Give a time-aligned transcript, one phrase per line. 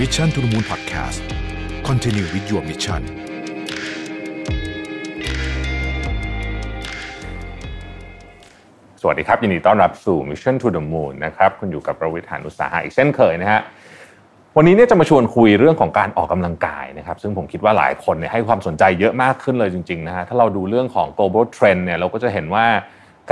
[0.00, 1.20] Mission to the Moon Podcast
[1.88, 3.02] Continue with your mission
[9.00, 13.60] สวัสดีครับ ยินดีต้อนรับสู่ Mission to the Moon นะครับ คุณอยู่กับประวิทยานุสาหะอีกเช่นเคยนะฮะ
[14.56, 22.66] วันนี้เนี่ยจะมาชวนคุยเรื่องของการออกกำลังกายนะครับ ซึ่งผมคิดว่าหลายคนเนี่ยให้ความสนใจเยอะมากขึ้นเลยจริงๆนะฮะถ้าเราดูเรื่องของ global trend เนี่ยเราก็จะเห็นว่า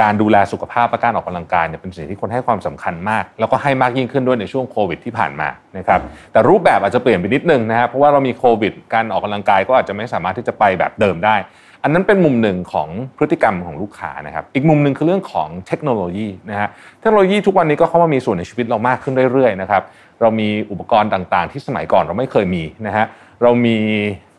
[0.00, 5.48] การดูแลสุขภาพและการออกกำลังกายเนี่ยเป็นสิ่งที่คนให้ความสำคัญมาก แล้วก็ให้มากยิ่งขึ้นด้วยในช่วงโควิดที่ผ่านมา
[5.78, 6.00] นะครับ
[6.32, 11.36] แต่รูปแบบอาจจะเปลี่ยนไปนิดนึงนะฮะเพราะว่าเรามีโควิด การออกกำลังกายก็อาจจะไม่สามารถที่จะไปแบบเดิมได้
[11.82, 16.68] อันนั้นเป็นมุมหนึ่งของพฤติกรรมของลูกค้านะครับอีกมุมหนึ่งคือเรื่องของเทคโนโลยีนะฮะ
[17.00, 19.82] เทคโนโลยีทุกวันนี้ก็เข้ามามีส่วนในชีวิตเรามากขึ้นเรื่อยๆนะครับ
[20.20, 23.06] เรามีอุปกรณ์ต่างๆ ที่สมัยก่อนเราไม่เคยมีนะฮะ
[23.42, 23.76] เรามี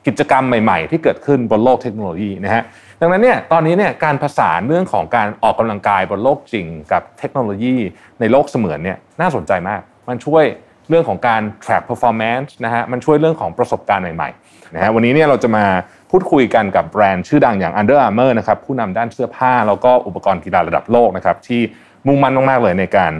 [0.07, 2.63] กิจกรรมใหม่ ๆ ที่เกิดขึ้นบนโลกเทคโนโลยีนะฮะ
[3.01, 7.75] ดังนั้นเนี่ยตอนนี้เนี่ยการผสานเรื่องของการออกกำลังกายบนโลกจริง กับเทคโนโลยี
[8.19, 10.43] ในโลกเสมือนเนี่ยน่าสนใจมาก มันช่วย
[10.89, 15.65] เรื่องของการ track performance นะฮะมันช่วยเรื่องของประสบการณ์ใหม่ๆนะฮะวันนี้เนี่ยเราจะมา
[16.11, 21.61] พูดคุยกันกับแบรนด์ชื่อดังอย่าง Under Armour นะครับผู้นำด้านเสื้อผ้า แล้วก็อุปกรณ์กีฬาระดับโลกนะครับที่
[22.07, 23.13] มุ่งมั่นมากๆเลยในการ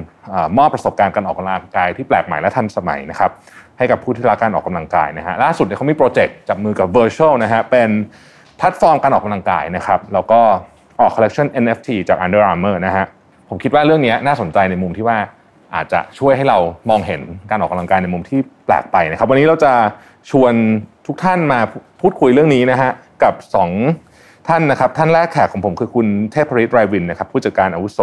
[0.57, 3.31] มอบประสบการณ์การออกกำลังกายที่แปลกใหม่และทันสมัยนะครับ
[3.77, 7.89] ให้กับผู้ที่รักการออกกำลังกายนะฮะล่าสุดเนี่ยเขามีโปรเจกต์จับมือกับ Virtual นะฮะเป็น
[8.57, 10.39] แพลตฟอร์มการออกกำลังกายนะครับแล้วก็
[10.99, 13.05] ออก collection NFT จาก Under Armour นะฮะ
[13.49, 15.17] ผมคิดว่าเรื่องนี้น่าสนใจในมุมที่ว่า
[15.75, 16.57] อาจจะช่วยให้เรา
[16.89, 19.73] มองเห็นการออกกำลังกายในมุมที่แปลกไปนะครับ วันนี้เราจะ
[20.31, 20.53] ชวน
[21.07, 21.59] ทุกท่านมา
[22.01, 22.91] พูดคุยเรื่องนี้นะฮะ
[23.23, 23.33] กับ
[23.91, 27.99] 2 ท่านนะครับ ท่านแรกแขกของผมคือคุณเทพริตไรวินนะครับผู้จัดการอาวุโส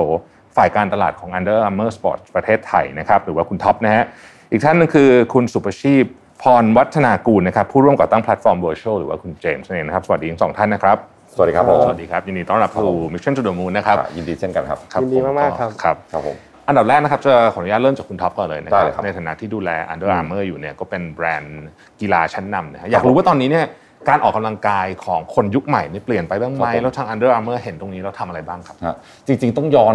[0.57, 4.05] ฝ่ายการตลาดของ Under Armour Sport ประเทศไทยนะครับหรือว่าคุณท็อปนะฮะ
[4.51, 6.05] อีกท่านนึงคือคุณสุประชีพ
[6.43, 10.97] พรวัฒนากูลนะครับผู้ร่วมก่อตั้งแพลตฟอร์ม Virtual หรือว่าคุณเจมส์นั่นเองนะครับสวัสดีทั้งสองท่านนะครับ
[11.35, 16.37] สวัสดีครับผมสวัสดีครับยินดีต้อนรับสู่ Mission to the Moon นะครับอะยินดีเช่นกันครับครับยินดีมากๆครับครับครับผม
[16.69, 21.67] อันดับแรกนะครับจะขออนุญาตเริ่มจากคุณท็อปก่อนเลยนะคได้รับเลยครับในฐานะที่ดูแล Under Armour อยู่เนี่ยก็เป็นแบรนด์
[22.01, 23.67] กีฬาชั้นนำนะฮะอยากรู้ว่าตอนนี้เนี่ย
[24.09, 29.95] การออกกำลังกายของคนยุคใหม่นี่เปลี่ยนไปบ้างไหมแล้วทาง Under Armour เห็นตรงนี้แล้วทำอะไรบ้างครับฮะจริง ๆ ต้องย้อน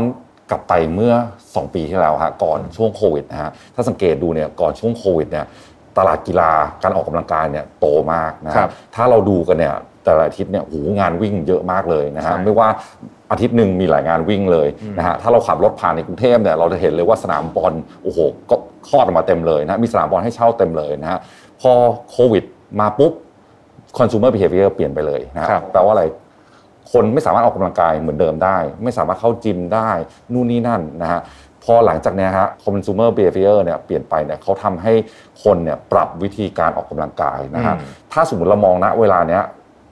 [0.52, 1.14] กลับไปเมื่อ
[1.46, 5.46] 2 ปีที่แล้วฮะก่อนช่วงโควิดนะฮะถ้าสังเกตดูเนี่ยก่อนช่วงโควิดเนี่ย
[5.98, 6.52] ตลาดกีฬา
[6.84, 12.70] การออกกำลังกายเนี่ยโตมากนะคครัรับบถ้าเราดูกันเนี่ยแต่ละอาทิตย์เนี่ยโอ้โหงานวิ่งเยอะมากเลยนะฮะใช่ไม่ว่า
[13.32, 14.68] อาทิตย์หนึ่งมีหลายงานวิ่งเลย
[14.98, 17.74] นะฮะถ้าเราขับรถผ่านในกรุงเทพเนี่ยเราจะเห็นเลยว่าสนามบอล
[18.04, 18.20] โอ้โห
[18.50, 18.56] ก็
[18.88, 21.20] คลอดออกมาเต็มเลยนะมีสนามบอลให้เช่าเต็มเลยนะฮะ
[21.62, 21.72] พอ
[22.12, 22.44] โควิด
[22.80, 23.14] มาปุ๊บ
[23.98, 26.04] consumer behavior เปลี่ยนไปเลยนะคครัรับบแปลว่าอะไร
[26.92, 29.90] คนไม่สามารถออกกำลังกายเหมือนเดิมได้ ไม่สามารถเข้าจิมได้
[30.34, 31.22] นู่นนี่นั่นนะฮะ
[31.66, 34.94] พอหลังจากเนี้ยฮะ consumer behavior เนี่ยเปลี่ยนไปเนี่ยเขาทำให้
[35.44, 39.44] คนเนี่ยปรับวิธีการออกกำลังกายนะฮะอืมถ้าสมมติเรามองณเวลาเนี้ย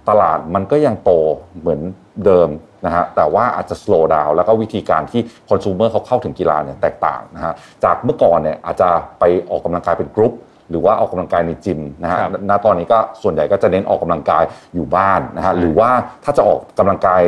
[0.10, 1.12] ตลาดมันก็ยังโต
[1.60, 1.82] เหมือน
[2.26, 2.50] เดิม
[2.86, 8.90] นะฮะแต่ว่าอาจจะ slow down แล้วก็วิธีการที่ consumer เขาเข้าถึงกีฬาเนี่ยแตกต่างนะฮะจากเมื่อก่อนเนี่ยอาจจะ
[9.20, 10.34] ไปออกกำลังกายเป็นกรุ๊ป
[10.70, 14.44] หรือว่าออกกำลังกายในจิมนะฮะครับณตอนนี้ก็ส่วนใหญ่ก็จะเน้นออกกำลังกาย
[14.76, 15.90] อยู่บ้านนะฮะหรือว่า
[16.24, 17.22] ถ้าจะออกกำลังกาย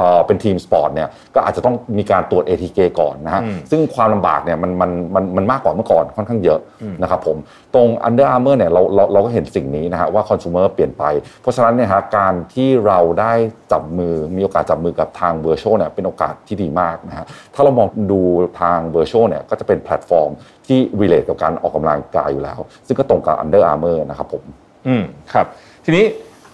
[0.00, 7.36] เอ่อเป็น team sport เนี่ยก็อาจจะต้องมีการตรวจ ATK ก่อนนะฮะอืมซึ่งความลำบากเนี่ยมันมันมันมันมากกว่าเมื่อก่อนค่อนข้างเยอะอืมนะครับผม
[7.74, 11.04] ตรง Under Armour เนี่ยเราเราเราก็เห็นสิ่งนี้นะฮะว่าคอน sumer เปลี่ยนไป
[11.42, 13.32] เพราะฉะนั้นเนี่ยฮะการที่เราได้
[13.72, 18.20] จับมือมีโอกาสจับมือกับทาง Virtual เนี่ยเป็นโอกาสที่ดีมากนะฮะถ้าเรามองดู
[18.60, 20.30] ทาง Virtual เนี่ยก็จะเป็นแพลตฟอร์ม
[20.66, 24.44] ที่ relate กับการออกกำลังกายอยู่แล้ว ซึ่งก็ตรงกับ Under Armour นะครับผม
[24.86, 25.02] อืม
[25.32, 25.46] ครับ
[25.84, 26.04] ทีนี้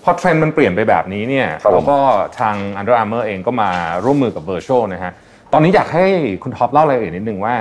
[0.08, 1.98] พอเทรนด์มันเปลี่ยนไปแบบนี้เนี่ยครับผมแล้วก็
[2.40, 3.70] ทาง Under Armour เองก็มา
[4.04, 5.12] ร่วมมือกับ Virtual นะฮะ
[5.52, 6.04] ตอนนี้อยากให้
[6.42, 7.54] คุณท็อปเล่ารายละเอียดนิดนึงว่า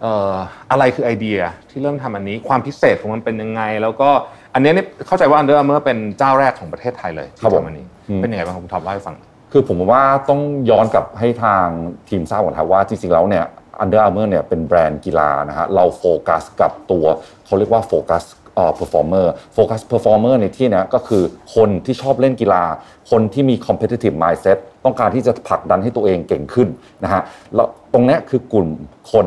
[0.00, 0.32] เอ่อ
[0.70, 1.38] อะไรคือไอเดีย
[1.70, 4.10] ที่เริ่มทำอันนี้ความพิเศษของมันเป็นยังไง แล้วก็
[4.54, 10.40] อันเนี้ยเนี่ยเข้าใจว่า Under Armour เป็นเจ้าแรกของประเทศไทยเลยครัที่บผมทำอันนี้อืมเป็นยังไงบ้างครับคุณท็อปเล่าให้ฟังหน่อยคือผมว่าต้อง
[10.70, 11.66] ย้อนกลับให้ทาง
[12.08, 13.44] ทีมทราบก่อนครับว่าจริงๆแล้วเนี่ย
[13.82, 17.04] Under Armour เนี่ยเป็นแบรนด์กีฬานะฮะเราโฟกัสกับตัว
[17.46, 18.22] เขาเรียกว่าโฟกัส
[18.54, 21.22] เอ่อ performer focus performer ในที่นี้ก็คือ
[21.54, 22.64] คนที่ชอบเล่นกีฬา
[23.10, 26.68] คนที่มี competitive mindset ต้องการที่จะผลักดันให้ตัวเองเก่งขึ้น
[27.04, 27.22] นะฮะ
[27.54, 28.68] แล้วตรงนี้คือกลุ่ม
[29.12, 29.26] คน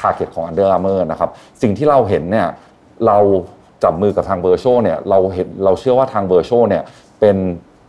[0.00, 1.30] target ของ Under Armour นะครับ
[1.62, 2.48] สิ่งที่เราเห็นเนี่ย
[3.06, 3.18] เรา
[3.82, 6.82] จับมือกับทาง Virtual เนี่ยเราเห็นเราเชื่อว่าทาง Virtual เนี่ย
[7.20, 7.36] เป็น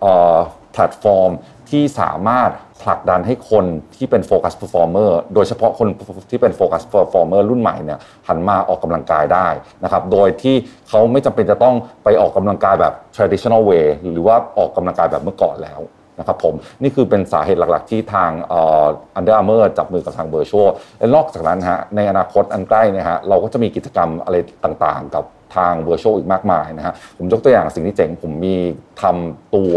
[0.02, 0.38] เอ่อ
[0.74, 1.32] แพลตฟอร์ม
[1.70, 2.50] ที่สามารถ
[2.84, 3.66] ผลักดันให้คน
[3.96, 5.88] ที่เป็นโฟกัส performer โดยเฉพาะคน
[6.30, 9.48] ที่เป็นโฟกัส performer รุ่นใหม่เนี่ยหันมาออกกำลังกายได้
[9.84, 10.56] นะครับโดยที่
[10.90, 15.82] เขาไม่จำเป็นจะต้องไปออกกำลังกายแบบ traditional way หรือว่าออกกำลังกายแบบเมื่อก่อนแล้ว
[16.20, 18.86] นะครับผมนี่คือเป็นสาเหตุหลัก ๆ ที่ทางเอ่อ
[19.18, 20.70] Under Armour จับมือกับทาง Virtual
[21.00, 25.26] และนอกจากนั้นฮะในอนาคตอันใกล้นะฮะเราก็จะมีกิจกรรมอะไรต่างๆ กับ
[25.56, 28.56] ทาง Virtual อีกมากมายนะฮะผมยกตัวอย่างสิ่งที่เจ๋งผมมี
[29.02, 29.76] ทำตัว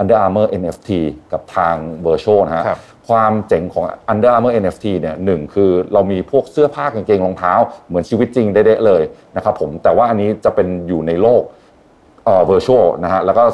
[0.00, 0.90] Under Armour NFT
[1.32, 1.76] กับทาง
[2.06, 2.78] Virtual นะฮะครับ
[3.08, 7.52] ความเจ๋งของ Under Armour NFT เนี่ยหนึ่งคือเรามีพวกเสื้อผ้ากางเกงรองเท้า
[7.88, 9.02] เหมือนชีวิตจริงเด๊ะๆเลย
[9.36, 11.42] นะครับผมแต่ว่าอันนี้จะเป็นอยู่ในโลก
[12.24, 13.44] เอ่อ virtual นะฮะแล้วก็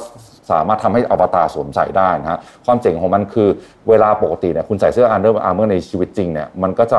[0.50, 3.48] สามารถทำให้อวตารสวมใส่ได้นะฮะความเจ๋งของมันคือ
[3.88, 6.98] เวลาปกติเนี่ยคุณใส่เสื้อ Under Armour ในชีวิตจริงเนี่ยมันก็จะ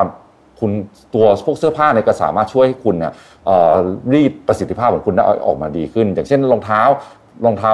[0.60, 0.72] คุณ
[1.14, 3.12] ตัวพวกเสื้อผ้าเนี่ยก็สามารถช่วยให้คุณเนี่ย
[3.46, 3.74] เอ่อ
[4.14, 6.82] รีดประสิทธิภาพของคุณได้ออกมาดีขึ้น อย่างเช่นรองเท้า
[7.46, 7.74] รองเท้า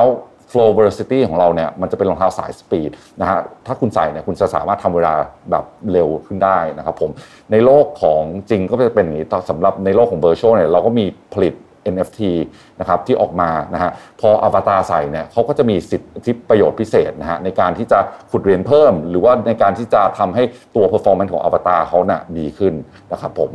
[0.52, 2.92] flow velocity ของเราเนี่ยมันจะเป็นรองเท้าสายสปีด
[3.22, 5.14] นะฮะถ้าคุณใส่เนี่ยคุณจะสามารถทำเวลา
[5.52, 7.12] แบบเร็วขึ้นได้นะครับผม
[7.52, 11.54] ในโลกของจริงก็จะเป็นอย่างนี้สำหรับในโลกของ virtual เนี่ยเราก็มีผลิต
[11.94, 12.22] NFT
[12.80, 13.92] นะครับที่ออกมานะฮะ
[14.22, 18.00] พออวตารใส่เนี่ยเขาก็จะมีสิทธิประโยชน์พิเศษนะฮะในการที่จะ
[18.32, 20.44] ขุดเหรียญเพิ่ม หรือว่าในการที่จะทำให้
[20.76, 22.74] ตัว performance ของอวตารเขาน่ะดีขึ้น
[23.12, 23.52] นะครับผม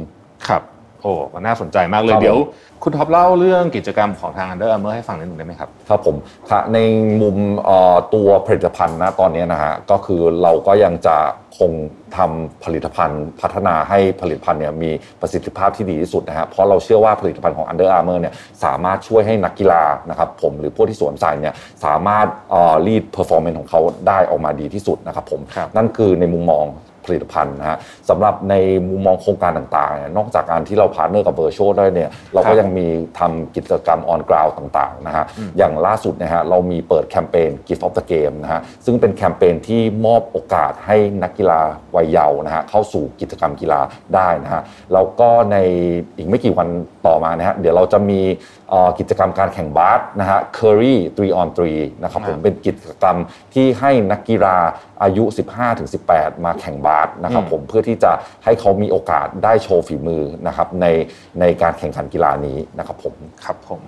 [0.49, 0.62] ครับ
[1.05, 2.39] โอ้น่าสนใจมากเลยครับเดี๋ยว
[2.83, 6.17] คุณท็อปเล่าเรื่องกิจกรรมของทาง Under Armour ให้ฟังนิดหนึ่งได้ไหมครับ ครับผม
[6.51, 6.79] ค่ะใน
[7.21, 11.17] มุมเอ่อตัวผลิตภัณฑ์นะตอนนี้นะฮะก็คือเราก็ยังจะ
[11.59, 11.73] คง
[12.17, 14.91] ทำผลิตภัณฑ์ พัฒนาให้ผลิตภัณฑ์เนี่ยมี
[15.21, 18.35] ประสิทธิภาพที่ดีที่สุดนะฮะเพราะเราเชื่อว่าผลิตภัณฑ์ของ Under Armour เนี่ย
[18.65, 21.55] สามารถช่วยให้นักกีฬานะครับผมหรือพวกที่สวมใส่เนี่ย
[21.85, 26.67] สามารถเอ่อ lead performance ของเขาได้ออกมาดีที่สุดนะครับผมครับนั่นคือในมุมมอง
[27.05, 27.79] ผลิตภัณฑ์นะฮะ
[28.09, 28.55] สำหรับใน
[28.89, 32.87] มุมมองโครงการต่างๆเนี่ยนอกจากการที่เรา partner กับ Virtual ได้เนี่ยเราก็ครับยังมี
[33.19, 35.25] ทำกิจกรรม on ground ต่างๆนะฮะ
[35.59, 41.61] อย่างล่าสุดนะฮะเรามีเปิดแคมเปญ Gift of the Game นะฮะซึ่งเป็นแคมเปญที่มอบโอกาสให้นักกีฬา
[41.97, 43.81] วัยเยาว์นะฮะเข้าสู่กิจกรรมกีฬา
[44.15, 44.62] ได้นะฮะ
[44.93, 45.56] แล้วก็ใน
[46.17, 46.69] อีกไม่กี่วัน
[47.06, 48.21] ต่อมานะฮะเดี๋ยวเราจะมี
[48.64, 48.64] เอ่อ
[48.99, 53.17] กิจกรรมการแข่งบาสนะฮะ Curry 3 on 3นะครับผมเป็นกิจกรรม
[53.55, 54.57] ที่ให้นักกีฬา
[55.03, 55.25] อายุ
[55.85, 58.13] 15-18 มาแข่งบาสนะครับผมเพื่อที่จะ
[58.45, 60.87] ให้เขามีโอกาสได้โชว์ฝีมือนะครับใน
[61.41, 63.15] ในการแข่งขันกีฬานี้นะครับผม
[63.45, 63.81] ครับผม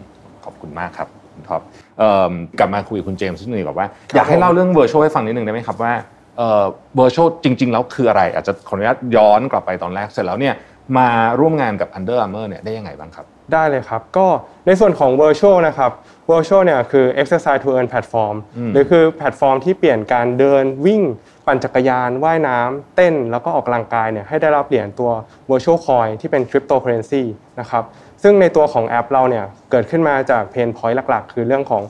[0.44, 1.62] ขอบคุณมากครับคุณท็อป
[1.98, 5.92] เอิ่มกลับมาคุยกับคุณเจมส์นิดนึงดีกว่าว่า อยากให้เล่าเรื่อง Virtual ให้ฟังนิดนึงได้ไหมครับว่า
[6.38, 6.64] เอ่อ
[6.98, 10.54] Virtual จริง ๆ แล้วคืออะไร อาจจะขออนุญาตย้อนกลับไปตอนแรกเสร็จแล้วเนี่ย
[10.98, 11.08] มา
[11.40, 14.26] ร่วมงานกับ Under Armour เนี่ยได้ยังไงบ้างครับ ได้เลยครับ ก็
[14.66, 15.92] ในส่วนของ Virtual นะครับ
[16.30, 18.36] Virtual เนี่ยคือ Exercise to Earn Platform
[18.72, 21.02] หรือคือแพลตฟอร์มที่เปลี่ยนการเดินวิ่ง
[21.46, 25.10] ปั่นจักรยาน ว่ายน้ำเต้น แล้วก็ออกกำลังกายเนี่ยให้ได้รับเหรียญตัว
[25.50, 27.22] Virtual Coin ที่เป็น Cryptocurrency
[27.60, 27.84] นะครับ
[28.22, 31.82] ซึ่งในตัวของแอปเราเนี่ยเกิดขึ้นมาจากเพนพอยต์หลักๆ คือเรื่องของ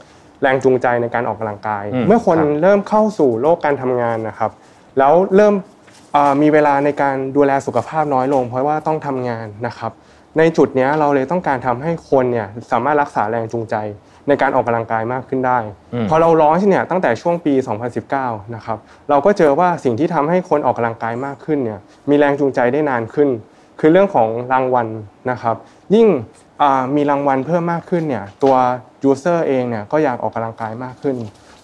[0.43, 4.50] แรงจูงใจในการออกกำลังกายอืมเมื่อคนครับเริ่มเข้าสู่โลกการทำงานนะครับ
[4.99, 5.55] แล้วเริ่ม
[6.17, 9.93] อ่ามีเวลาในการดูแลสุขภาพน้อยลง เพราะว่าต้องทำงานนะครับ
[10.38, 13.77] ในจุดเนี้ยเราเลยต้องการทำให้คนเนี่ยสามารถรักษาแรงจูงใจ
[14.29, 15.59] ในการออกกำลังกายมากขึ้นได้
[15.94, 17.55] อืมพอเราร้อนเนี่ยตั้งแต่ช่วงปี
[18.05, 18.79] 2019 นะครับ
[19.11, 21.79] เราก็เจอว่าสิ่งที่ทำให้คนออกกำลังกายมากขึ้นเนี่ย
[22.09, 23.29] มีแรงจูงใจได้นานขึ้น
[23.81, 24.88] คือเรื่องของรางวัล
[25.31, 25.56] นะครับ
[25.94, 26.09] ยิ่ง
[26.62, 28.55] อ่ามีรางวัลเพิ่มมากขึ้นเนี่ยตัว
[29.11, 31.17] user เองเนี่ยก็อยากออกกำลังกายมากขึ้น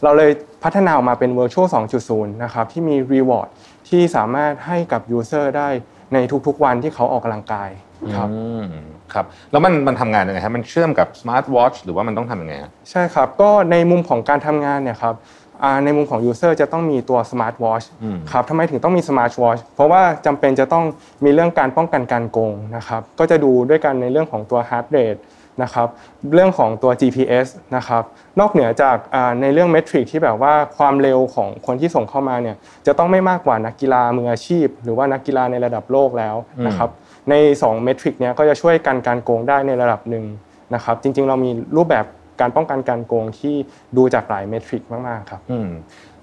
[0.02, 0.30] เราเลย
[0.64, 1.66] พัฒนาออกมาเป็น virtual
[2.04, 3.48] 2.0 นะครับที่มี reward
[3.88, 5.68] ที่สามารถให้กับ user ได้
[6.12, 7.70] ในทุกๆวันที่เขาออกกำลังกาย
[8.14, 8.64] ครับอืม
[9.12, 15.14] ครับแล้วมันมันทำงานยังไงฮะมันเชื่อมกับ Smart Watch หรือว่ามันต้องทำยังไงฮะใช่ครับ ก็ในมุมของการทำงานเนี่ยครับ
[15.62, 20.84] อ่าในมุมของ user จะต้องมีตัว smart watch อืมครับทำไมถึงต้องมี smart watch เพราะว่าจำเป็นจะต้อง
[21.24, 25.20] มีเรื่องการป้องกันการโกงนะครับก็จะดูด้วยกันในเรื่องของตัว heart rate
[25.62, 25.88] นะครับ
[26.34, 27.46] เรื่องของตัว GPS
[27.76, 28.02] นะครับ
[28.40, 32.56] นอกเหนือจากอ่าในเรื่องเมทริกที่แบบว่าความเร็วของคนที่ส่งเข้ามาเนี่ย
[32.86, 36.90] จะต้องไม่มากกว่านักกีฬามืออาชีพ หรือว่านักกีฬาในระดับโลกแล้วนะครับ
[37.30, 40.24] ใน2เมทริกเนี้ยก็จะช่วยกันการโกงได้ในระดับหนึ่ง
[40.74, 42.06] นะครับ จริง ๆ เรามีรูปแบบ
[42.40, 43.54] การป้องกันการโกงที่
[43.96, 45.68] ดูจากหลายเมทริกมากๆครับอืม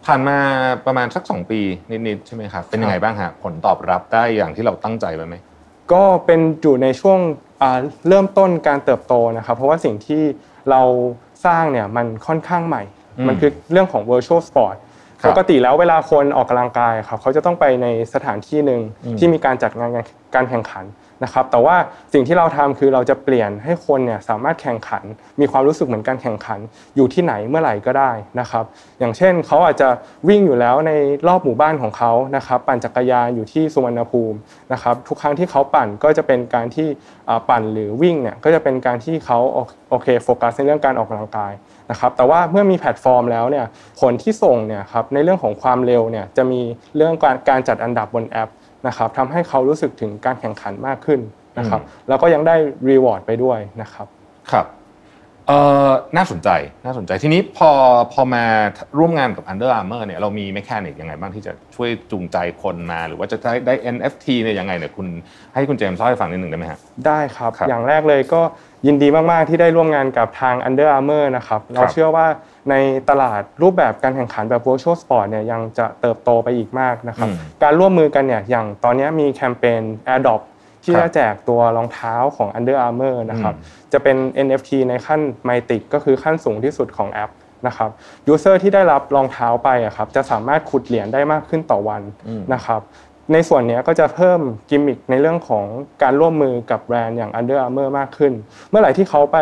[0.06, 0.38] ผ่านมา
[0.86, 1.62] ประมาณสัก 2 ปี
[2.08, 5.36] นิดๆใช่ไหมครับเป็นยังไงบ้างฮะผลตอบรับได้อย่างที่เราตั้งใจไว้ไหม
[5.94, 7.20] ก็เป็นอยู่ในช่วง
[7.62, 10.24] อ่าเริ่มต้นการเติบโตนะครับ เพราะว่าสิ่งที่
[10.70, 10.82] เรา
[11.46, 12.84] สร้างเนี่ยมันค่อนข้างใหม่
[13.18, 14.89] อืมมันคือเรื่องของ virtual sport ครับ
[15.28, 18.82] ปกติแล้วเวลาคนออกกำลังกายครับเขาจะต้องไปในสถานที่หนึ่ง
[19.20, 19.90] ที่มีการจัดงาน
[20.36, 20.86] การแข่งขัน
[21.24, 21.76] นะครับแต่ว่า
[22.14, 25.04] สิ่งที่เราทำคือเราจะเปลี่ยนให้คนเนี่ยสามารถแข่งขัน
[25.40, 26.60] มีความรู้สึกเหมือนการแข่งขัน
[26.96, 28.66] อยู่ที่ไหนเมื่อไหร่ก็ได้นะครับ
[29.00, 29.90] อย่างเช่นเขาอาจจะ
[30.30, 30.92] วิ่งอยู่แล้วใน
[31.28, 34.38] รอบหมู่บ้านของเขานะครับปั่นจักรยานอยู่ที่สุวรรณภูมิ
[34.74, 36.88] นะครับทุกครั้งที่เขาปั่นก็จะเป็นการที่
[37.30, 39.60] อ่าปั่นหรือวิ่งเนี่ยก็จะเป็นการที่เขาโอ
[39.90, 41.54] โอเคโฟกัสในเรื่องการออกกำลังกาย
[41.92, 43.66] นะครับแต่ว่าเมื่อมีแพลตฟอร์มแล้วเนี่ย
[44.00, 46.62] ผลที่ส่งเนี่ยครับในเรื่องของความเร็วเนี่ยจะมี
[46.96, 48.50] เรื่องการการจัดอันดับบนแอป
[48.88, 51.20] นะครับทำให้เขารู้สึกถึงการแข่งขันมากขึ้น
[51.58, 52.56] นะครับแล้วก็ยังได้
[52.90, 54.08] reward ไปด้วยนะครับ
[54.54, 54.68] ครับ
[55.48, 55.56] เอ
[55.90, 56.50] อน่าสนใจ
[56.86, 57.70] น่าสนใจทีนี้พอ
[58.14, 58.46] พอมา
[58.98, 65.08] ร่วมงานกับ Under Armour เนี่ยเรามี mechanic ยังไงบ้างที่จะช่วยจูงใจคนมาหรือว่าจะได้ได้ NFT เนี่ยยังไงเนี่ยคุณ
[65.54, 68.42] ให้คุณเจมส์เล่าให้ฟังนิดหนึ่งได้ไหมฮะได้ครับครับอย่างแรกเลยก็
[68.88, 72.28] ยินดีมาก ๆ ที่ได้ร่วมงานกับทาง Under Armour นะครับ เราเชื่อว่า
[72.70, 72.76] ใน
[73.10, 80.42] ตลาดรูปแบบการแข่งขันแบบ virtual sport เนี่ยยังจะเติบโตไปอีกมากนะครับอืมการร่วมมือกันเนี่ยอย่างตอนนี้มีแคมเปญ airdrop
[80.84, 87.32] ที่ครับจะแจกตัวรองเท้าของ Under Armour นะครับอืมจะเป็น NFT ในขั้น Mythic ก็คือขั้นสูงที่สุดของแอป
[87.68, 87.90] นะครับ
[88.28, 92.02] user ที่ได้รับรองเท้าไปอะครับจะสามารถขุดเหรียญได้มากขึ้นต่อวัน
[92.54, 92.82] นะครับ
[93.34, 95.66] ในส่วนนี้ก็จะเพิ่มกิมมิคในเรื่องของ
[96.04, 98.34] การร่วมมือกับแบรนด์อย่าง Under Armour มากขึ้น
[98.70, 99.38] เมื่อไหร่ที่เขาไป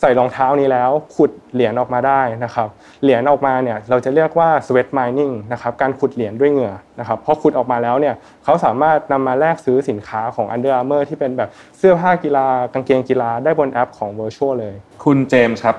[0.00, 2.68] ใส่รองเท้านี้แล้วขุดเหรียญออกมาได้นะครับ
[3.02, 8.14] เหรียญออกมาเนี่ยเราจะเรียกว่า sweat mining นะครับการขุดเหรียญด้วยเหงื่อนะครับพอขุดออกมาแล้วเนี่ย
[8.44, 14.74] เขาสามารถนำมาแลกซื้อสินค้าของ Under Armour ที่เป็นแบบเสื้อผ้ากีฬากางเกงกีฬาได้บนแอปของ Virtual เลย
[15.04, 15.76] คุณเจมส์ครับ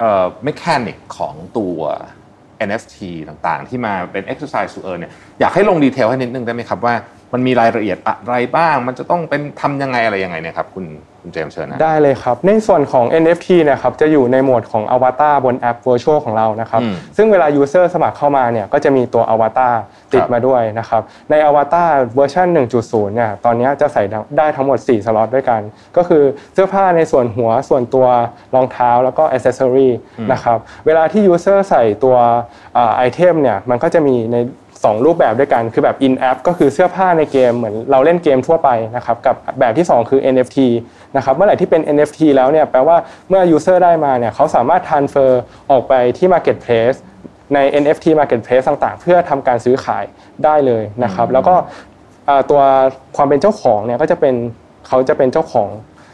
[0.00, 1.78] เอ่อ mechanic ของตัว
[2.68, 2.96] NFT
[3.28, 6.94] ต่างๆ ที่มาเป็น exercise to earn เนี่ยอยากให้ลง detail ให้นิดนึงได้ไหมครับว่า
[7.32, 10.84] มันมีรายละเอียดอะไรบ้าง มันจะต้องเป็นทำยังไงอะไรยังไงเนี่ยครับคุณ
[11.22, 19.74] คุณเจมส์เชิญนะได้เลยครับ ในส่วนของ NFT เนะครับจะอยู่ในโหมดของอวตารบนแอป Virtual ของเรานะครับอืมซึ่งเวลา User สมัครเข้ามาเนี่ยก็จะมีตัวอวตาร
[20.12, 22.46] ติดครับมาด้วยนะครับในอวตารเวอร์ชัน
[22.82, 24.02] 1.0เนี่ยตอนนี้จะใส่
[24.38, 25.60] ได้ทั้งหมด 4 สล็อตด้วยกัน
[25.96, 26.22] ก็คือ
[26.54, 28.06] เสื้อผ้าในส่วนหัวส่วนตัว
[28.54, 29.90] รองเท้าแล้วก็อ c เซสซอรี
[30.32, 32.16] นะครับเวลาที่ User ใส่ตัว
[32.96, 34.36] ไอเทมเนี่ยมันก็จะมีใน
[34.84, 40.58] สองรูปแบบด้วยกันคือแบบ in app ก็คือเสื้อผ้าในเกมเหมือนเราเล่นเกมทั่วไปนะครับกับแบบที่ 2 คือ NFT
[41.16, 42.96] นะครับเมื่อไหร่ที่เป็น NFT แล้วเนี่ยแปลว่า
[43.28, 45.30] เมื่อ user ได้มาเนี่ยเขาสามารถ transfer
[45.70, 46.98] ออกไปที่ marketplace
[47.54, 50.04] ใน NFT marketplace ต่างๆ เพื่อทำการซื้อขาย
[50.44, 51.54] ได้เลยนะครับแล้วก็
[52.26, 52.62] เอ่อตัว
[53.16, 54.34] ความเป็นเจ้าของเนี่ยก็จะเป็น
[54.88, 55.68] เขาจะเป็นเจ้าของ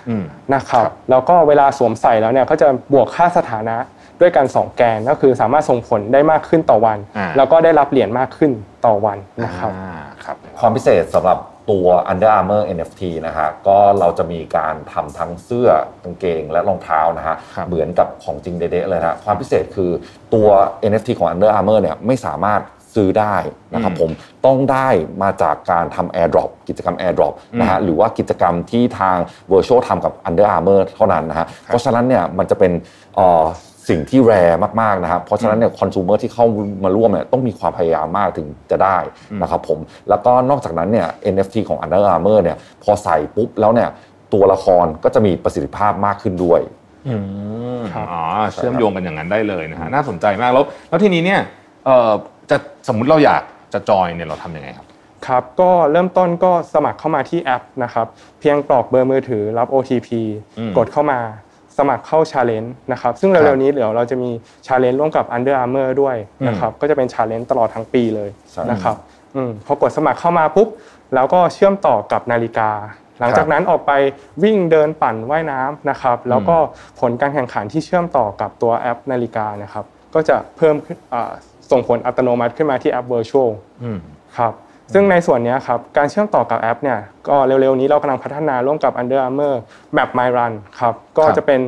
[0.09, 3.77] อืมนะครับครับแล้วก็เวลาสวมใส่แล้วเนี่ยก็จะบวกค่าสถานะ
[4.21, 8.53] ด้วยกันสองแกนก็คือสามารถส่งผลได้มากขึ้นต่อวันอ่าแล้วก็ได้รับเหรียญมากขึ้น
[8.87, 9.93] ต่อวันนะครับอ่า
[10.25, 11.39] ครับความพิเศษสำหรับ
[11.71, 15.69] ตัว Under Armour NFT นะฮะก็เราจะมีการทำทั้งเสื้อ
[16.03, 19.91] กางเกงและรองเท้านะฮะครับเหมือนกับของจริงเด๊ะๆเลยนะความพิเศษคือ
[20.35, 20.49] ตัว
[20.91, 22.61] NFT ของ Under Armour เนี่ยไม่สามารถ
[22.95, 23.37] ซื้อได้
[23.75, 24.11] นะครับผม
[24.47, 24.89] ต้องได้
[25.23, 29.17] มาจากการทำ Airdrop กิจกรรม Airdrop นะฮะหรือว่ากิจกรรมที่ทาง
[29.53, 32.73] Virtual ทำกับ Under Armour เท่านั้นนะฮะเพราะฉะนั้นเนี่ยมันจะเป็น
[33.15, 33.45] เอ่อ
[33.89, 34.33] สิ่งที่แร
[34.81, 36.47] มากๆนะครับ เพราะฉะนั้นเนี่ยคอน sumer ที่เข้า
[36.85, 38.99] มาร่วมเนี่ยต้องมีความพยายามมากถึงจะได้
[39.43, 39.79] นะครับผม
[40.09, 43.89] แล้วก็นอกจากนั้นเนี่ย NFT ของ Under Armour เนี่ยพอใส่ปุ๊บแล้วเนี่ย
[44.33, 46.61] ตัวละครก็จะมีประสิทธิภาพมากขึ้นด้วย
[47.09, 47.15] อื
[47.79, 48.23] มครับอ๋อ
[48.55, 51.41] เชื่อมโยงกันอย่างนั้นได้เลยนะฮะน่าสนใจมากแล้ว แล้วทีนี้เนี่ย
[51.85, 52.13] เอ่อ
[52.51, 52.57] จะ
[52.89, 53.43] สมมุติเราอยาก
[53.75, 54.87] จะจอยเนี่ยเราทำยังไงครับ
[55.27, 58.07] ครับก็เริ่มต้นก็สมัครเข้ามาที่แอปนะครับ
[58.41, 60.09] เพียงกรอกเบอร์มือถือรับ OTP
[60.59, 61.19] อืมกดเข้ามา
[61.79, 64.31] สมัครเข้า Challenge นะครับซึ่งครับเร็วๆนี้เดี๋ยวเราจะมี
[64.67, 66.17] Challenge ร่วมกับ Under Armour ด้วย
[66.49, 68.97] นะครับก็จะเป็น Challenge ตลอดทั้งปีเลยใช่นะครับ
[69.37, 70.69] อืมพอกดสมัครเข้ามาปุ๊บ
[71.15, 72.71] แล้วก็เชื่อมต่อกับนาฬิกา
[73.21, 73.93] หลังจากนั้นออกไป
[74.45, 76.57] วิ่งเดินปั่นว่ายน้ำนะครับแล้วก็
[77.01, 81.33] ผลการแข่งขันที่เชื่อมต่อกับตัวแอปนาฬิกานะครับก็จะเพิ่มขึ้นอ่า
[81.71, 83.51] ส่งผลอัตโนมัติขึ้นมาที่แอป Virtual
[83.83, 83.99] อืม
[84.37, 84.53] ครับ
[84.93, 89.55] ซึ่งในส่วนเนี้ยครับการเชื่อมต่อกับแอปเนี่ยก็เร็วๆนี้เรากำลังพัฒนาร่วมกับ Under Armour
[89.97, 91.61] Map My Run ครับก็ครับจะเป็น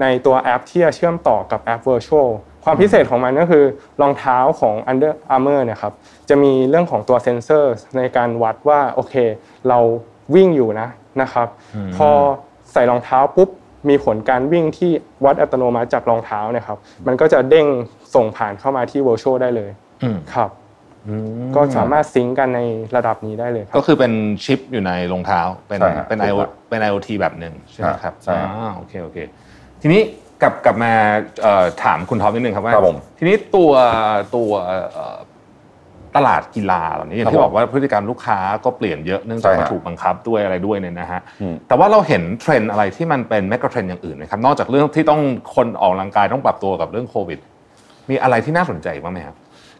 [0.00, 2.28] ในตัวแอปที่จะเชื่อมต่อกับแอป Virtual
[2.64, 3.64] ความพิเศษของมันก็คือ
[4.00, 5.92] รองเท้าของ Under Armour เนี่ยครับ
[6.28, 9.14] จะมีเรื่องของตัวเซนเซอร์ในการวัดว่าโอเค
[9.68, 9.78] เรา
[10.34, 10.88] วิ่งอยู่นะ
[11.22, 11.48] นะครับ
[11.96, 12.10] พอ
[12.72, 13.48] ใส่รองเท้าปุ๊บ
[13.88, 14.92] มีผลการวิ่งที่
[15.24, 17.66] วัดอัตโนมัติจากรองเท้าเนี่ยครับ มันก็จะเด้ง
[18.14, 19.70] ส่งผ่านเข้ามาที่ Virtual ได้เลย
[20.02, 20.50] อืมครับ
[21.56, 22.60] ก็สามารถ sync กันใน
[22.96, 24.12] ระดับนี้ได้เลยครัก็บคือเป็น
[24.44, 29.18] ชิปอยู่ในรองเท้าเป็นใช่ครับเป็นถูก IO ครับเป็น IoT แบบหนึ่งใช่ไหมครับใช่ครับอ่าโอเคโอเค
[29.82, 30.00] ทีนี้
[30.42, 30.92] กลับกลับมา
[31.42, 33.72] เอ่อถามคุณท็อปนิดนึงครับว่าครับผมทีนี้ตัว
[34.36, 35.18] ตัวเอ่อ
[36.16, 45.20] ตลาดกีฬาเหล่านี้อย่างที่ครับบอกว่าพฤติกรรมลูกค้าก็เปลี่ยนเยอะเนื่องจากใช่ว่าฮะถูกบังคับด้วยอะไรด้วยเนี่ยนะฮะอืมแต่ว่าเราเห็นเทรนด์อะไรที่มันเป็น mega trend อย่างอื่นไหมครับนอกจากเรื่องที่ต้อง
[45.54, 47.38] คนออกกำลังกายต้องปรับตัวกับเรื่องโควิด
[48.10, 49.36] มีอะไรที่น่าสนใจอีกบ้างไหมครับ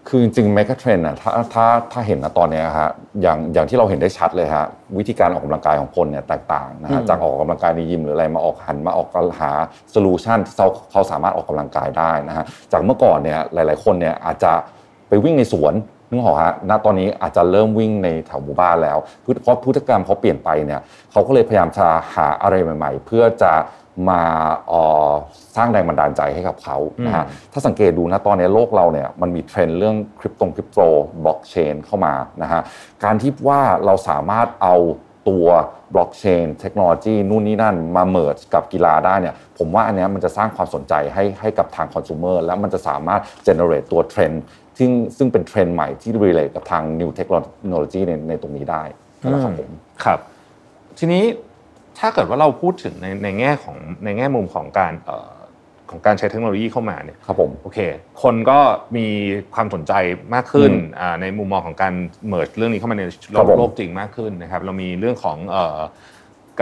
[0.08, 2.90] คือจริงๆ m มก a เทรนอะถ้าถ้าถ้าเห็นนะตอนเนี้ยฮะ
[3.22, 4.66] อย่างอย่างที่เราเห็นได้ชัดเลยฮะ
[4.98, 9.08] วิธีการออกกำลังกายของคนเนี่ยแตกต่างนะฮะอืมจากออกกำลังกายในยิมหรืออะไรมาออกหันมาออก
[9.40, 9.50] หา
[9.90, 14.52] โซลูชันที่เขาเขาสามารถออกกำลังกายได้นะฮะจากเมื่อก่อนเนี่ยหลาย ๆ คนเนี่ยอาจจะ
[15.08, 15.74] ไปวิ่งในสวน
[16.08, 18.98] นึกออกฮะณตอนนี้อาจจะเริ่มวิ่งในแถวหมู่บ้านแล้ว
[19.42, 20.80] เพราะพฤติกรรมเขาเปลี่ยนไปเนี่ย
[21.12, 23.52] เขาก็เลยพยายามจะหาอะไรใหม่ ๆ เพื่อจะ
[24.10, 24.22] มา
[24.68, 25.10] เอ่อ
[25.56, 26.76] สร้างแรงบันดาลใจให้กับเขา
[27.06, 30.80] นะฮะถ้าสังเกตดูนะตอนนี้โลกเราเนี่ยมันมีเทรนด์เรื่องคริปตงคริปโต
[31.24, 32.60] บล็อกเชนเข้ามานะฮะ
[33.04, 34.76] การที่ว่าเราสามารถเอา
[35.28, 35.46] ตัว
[35.94, 44.42] บล็อกเชนเทคโนโลยีนู่นนี่นั่นมา merge กับกีฬาได้เนี่ยผมว่าอันเนี้ยมันจะสร้างความสนใจให้ให้กับทางคอน sumer แล้วมันจะสามารถ generate ตัวเทรนด์
[44.78, 48.82] ซึ่งซึ่งเป็นเทรนด์ใหม่ที่ relate กับทาง new technology ในในตรงนี้ได้
[49.22, 49.70] นะครับผม
[50.04, 50.18] ครับ
[50.98, 51.24] ทีนี้
[51.98, 55.32] ถ้าเกิดว่าเราพูดถึงในในแง่ของในแง่มุมของการเอ่อ
[55.90, 57.78] ของการใช้เทคโนโลยีเข้ามาเนี่ยครับผมโอเค
[58.22, 58.58] คนก็
[58.96, 59.06] มี
[59.54, 59.92] ความสนใจ
[60.34, 61.94] มากขึ้นอืมอ่าในมุมมองของการ
[62.28, 65.78] เมิร์เรื่องนี้เข้ามาในโลครับกผมโลกจริงมากขึ้นนะครับ เรามีเรื่องของเอ่อ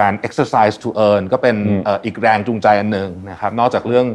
[0.01, 4.07] การ exercise to earn ก็เป็นอืมเอ่ออีกแรงจูงใจอันหนึ่งนะครับ นอกจากเรื่อง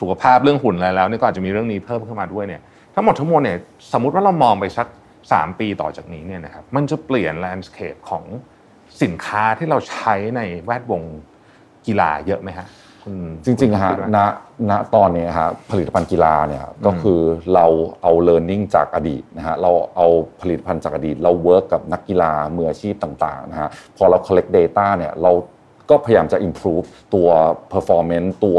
[0.00, 2.62] สุขภาพเรื่องหุ่นอะไรแล้วเนี่ยก็อาจจะมีเรื่องนี้เพิ่มเข้ามาด้วยเนี่ย
[2.94, 3.58] ทั้งหมดทั้งมวลเนี่ย
[3.92, 4.86] สมมติว่าเรามองไปสัก
[5.22, 8.24] 3 ปีต่อจากนี้เนี่ยนะครับมันจะเปลี่ยน landscape ของ
[9.02, 11.02] สินค้าที่เราใช้ในแวดวง
[11.86, 12.66] กีฬาเยอะไหมฮะ
[13.02, 13.14] คุณ
[13.44, 14.18] จริงๆอะฮะคุณคิดว่าณ
[14.70, 17.20] ณตอนนี้ฮะผลิตภัณฑ์กีฬาเนี่ยก็คือ
[17.54, 17.66] เรา
[18.02, 20.06] เอา learning จากอดีตนะฮะเราเอา
[20.40, 25.32] ผลิตภัณฑ์จากอดีต เรา work กับนักกีฬามืออาชีพต่างๆนะฮะพอเรา collect data เนี่ยเรา
[25.90, 27.28] ก็พยายามจะ improve ตัว
[27.72, 28.58] performance ตัว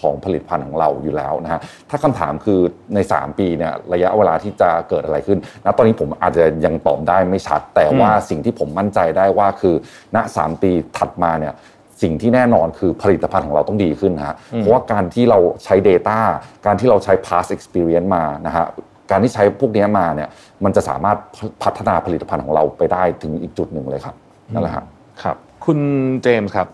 [0.00, 2.60] ของผลิตภัณฑ์ของเราอยู่แล้วนะฮะถ้าคำถามคือ
[2.94, 9.74] ใน 3 ปีเนี่ยระยะเวลาที่จะเกิดอะไรขึ้นณตอนนี้ผมอาจจะยังตอบได้ไม่ชัด แต่ว่าสิ่งที่ผมมั่นใจได้ว่าคือ
[10.16, 11.54] ณ3ปีถัดมาเนี่ย
[12.02, 16.18] สิ่งที่แน่นอนคือผลิตภัณฑ์ของเราต้องดีขึ้นนะฮะเพราะว่าการที่เราใช้ Data
[16.66, 18.66] การที่เราใช้ past experience มานะฮะ
[19.10, 20.28] การที่ใช้พวกนี้มาเนี่ย
[20.64, 21.16] มันจะสามารถ
[21.62, 24.14] พัฒนาผลิตภัณฑ์ของเราไปได้ถึงอีกจุดหนึ่งเลยครับ
[24.52, 24.84] นั่นแหละครับ
[25.22, 25.78] ครับ คุณ
[26.22, 26.68] เจมส์ครับ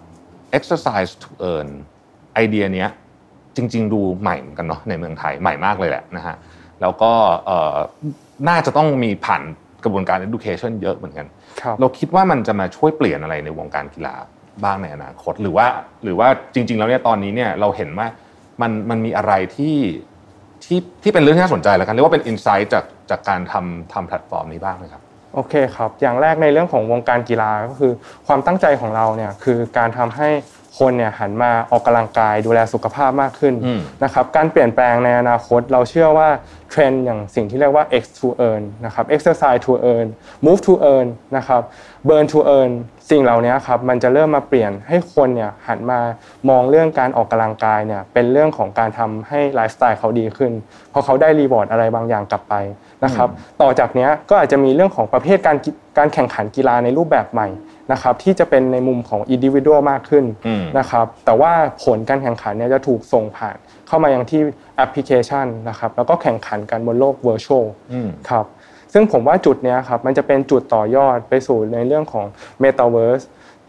[0.59, 1.69] exercise to earn
[2.35, 2.89] ไอเดียเนี้ย
[3.59, 6.37] จริง ๆ ดูใหม่เหมือนกันเนาะในเมืองไทยใหม่มากเลยแหละนะฮะ
[6.81, 7.13] แล้วก็
[7.47, 7.77] เอ่อ
[8.49, 9.43] น่าจะต้องมีผ่าน
[9.85, 11.27] กระบวนการ education เยอะเหมือนกัน
[11.61, 14.15] ครับเราคิดว่ามันจะมาช่วยเปลี่ยนอะไรในวงการกีฬา
[14.65, 15.67] บ้างในอนาคต หรือว่า
[16.05, 18.07] หรือว่าจริง ๆ แล้วเนี่ยตอนนี้เนี่ยเราเห็นว่า
[18.63, 19.77] มันมันมีอะไรที่
[20.65, 25.03] ที่ที่เป็นเรื่องที่น่าสนใจแล้วกันเรียกว่าเป็น insight จากจากการทำทำแพลตฟอร์มนี้บ้างไหมครับ
[25.35, 27.93] โอเคครับอย่างแรกในเรื่องของวงการกีฬาก็คือ
[28.27, 30.31] ความตั้งใจของเราเนี่ยคือการทำให้
[30.79, 36.29] คนเนี่ยหันมาออกกำลังกายดูแลสุขภาพมากขึ้นอืมนะครับการเปลี่ยนแปลงในอนาคตเราเชื่อว่า
[36.71, 40.07] เทรนด์อย่างสิ่งที่เรียกว่า X to earn นะครับ exercise to earn
[40.47, 41.07] move to earn
[41.37, 41.63] นะครับ
[42.09, 42.71] burn to earn
[43.11, 46.01] สิ่งเหล่านี้ครับมันจะเริ่มมาเปลี่ยนให้คนเนี่ยหันมา
[46.49, 50.53] มองเรื่องการออกกำลังกายเนี่ยเป็นเรื่องของการทำให้ไลฟ์สไตล์เขาดีขึ้น
[50.91, 52.55] เพราะเขาได้รีวอร์ดอะไรบางอย่างกลับไป
[53.05, 53.29] นะครับ
[53.63, 57.49] ต่อจากเนี้ยก็อาจจะมีเรื่องของประเภทการกิการแข่งขันกีฬาในรูปแบบใหม่
[57.93, 61.53] นะครับ ที่จะเป็นในมุมของ individual มากขึ้นอืมนะครับ แต่ว่า
[61.85, 64.41] ผลการแข่งขันเนี่ยจะถูกส่งผ่านเข้ามายังที่
[64.77, 68.47] แอปพลิเคชันนะครับ แล้วก็แข่งขันกันบนโลก virtual อืมครับ
[68.93, 72.27] ซึ่งผมว่าจุดเนี้ยครับมันจะเป็นจุดต่อยอดไปสู่ในเรื่องของ
[72.63, 73.25] Metaverse